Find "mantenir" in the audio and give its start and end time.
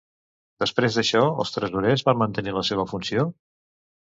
2.23-2.57